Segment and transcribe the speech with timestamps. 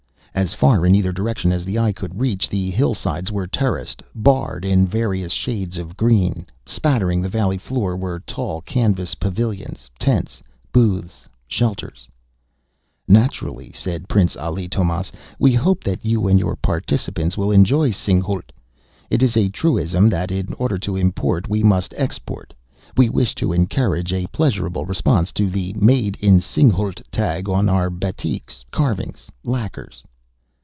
[0.33, 4.63] As far in either direction as the eye could reach, the hillsides were terraced, barred
[4.63, 6.45] in various shades of green.
[6.65, 10.41] Spattering the valley floor were tall canvas pavilions, tents,
[10.71, 12.07] booths, shelters.
[13.09, 18.51] "Naturally," said Prince Ali Tomás, "we hope that you and your participants will enjoy Singhalût.
[19.09, 22.53] It is a truism that, in order to import, we must export;
[22.95, 27.89] we wish to encourage a pleasurable response to the 'Made in Singhalût' tag on our
[27.91, 30.03] batiks, carvings, lacquers."